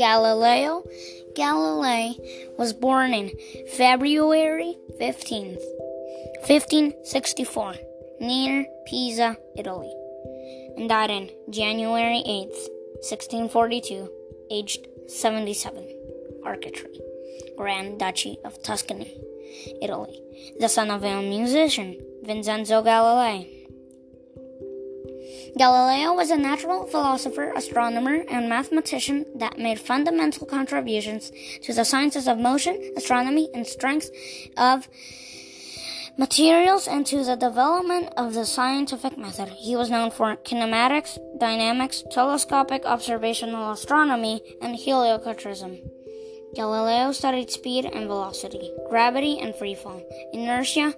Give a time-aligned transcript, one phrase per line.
[0.00, 0.82] Galileo
[1.34, 2.14] Galilei
[2.56, 3.30] was born in
[3.76, 5.60] February 15th,
[6.48, 7.74] 1564,
[8.18, 9.92] near Pisa, Italy,
[10.78, 12.70] and died in January 8th,
[13.04, 14.08] 1642,
[14.50, 15.84] aged 77.
[16.46, 16.98] Arcetri,
[17.58, 19.20] Grand Duchy of Tuscany,
[19.82, 20.18] Italy,
[20.58, 23.59] the son of a musician, Vincenzo Galilei.
[25.56, 31.32] Galileo was a natural philosopher, astronomer, and mathematician that made fundamental contributions
[31.62, 34.10] to the sciences of motion, astronomy, and strength
[34.56, 34.88] of
[36.16, 39.48] materials and to the development of the scientific method.
[39.48, 45.80] He was known for kinematics, dynamics, telescopic observational astronomy, and heliocentrism.
[46.54, 50.94] Galileo studied speed and velocity, gravity and freefall, inertia,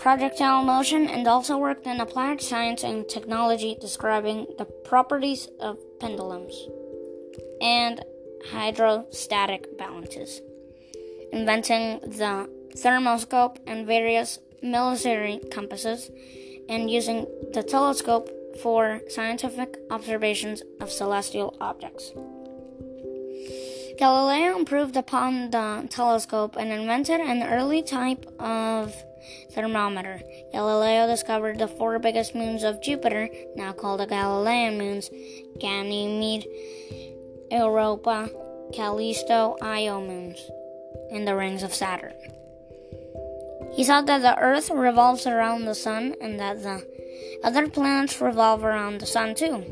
[0.00, 6.54] projectile motion, and also worked in applied science and technology describing the properties of pendulums
[7.60, 8.02] and
[8.50, 10.40] hydrostatic balances,
[11.32, 16.10] inventing the thermoscope and various military compasses,
[16.70, 18.30] and using the telescope
[18.62, 22.12] for scientific observations of celestial objects.
[23.98, 28.94] Galileo improved upon the telescope and invented an early type of
[29.50, 30.20] thermometer.
[30.52, 35.10] Galileo discovered the four biggest moons of Jupiter, now called the Galilean moons
[35.58, 36.46] Ganymede,
[37.50, 38.30] Europa,
[38.72, 40.50] Callisto, Io moons,
[41.10, 42.14] and the rings of Saturn.
[43.72, 46.86] He thought that the Earth revolves around the Sun and that the
[47.44, 49.64] other planets revolve around the Sun too.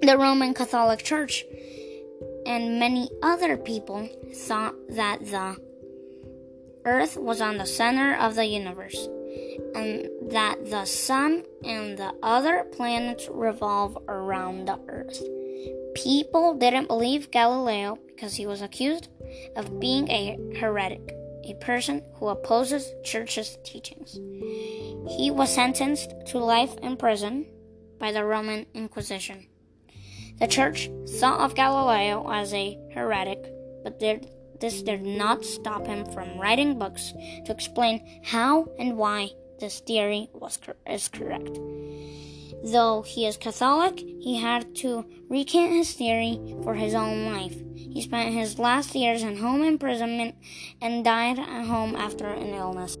[0.00, 1.44] The Roman Catholic Church
[2.46, 5.56] and many other people thought that the
[6.88, 8.96] Earth was on the center of the universe,
[9.74, 15.22] and that the Sun and the other planets revolve around the Earth.
[15.94, 19.08] People didn't believe Galileo because he was accused
[19.54, 21.12] of being a heretic,
[21.44, 24.14] a person who opposes church's teachings.
[25.14, 27.44] He was sentenced to life in prison
[27.98, 29.46] by the Roman Inquisition.
[30.40, 30.88] The church
[31.20, 33.44] thought of Galileo as a heretic,
[33.84, 34.30] but did
[34.60, 37.12] this did not stop him from writing books
[37.44, 39.30] to explain how and why
[39.60, 41.58] this theory was is correct.
[42.64, 47.56] Though he is Catholic, he had to recant his theory for his own life.
[47.76, 50.34] He spent his last years in home imprisonment
[50.80, 52.96] and died at home after an illness.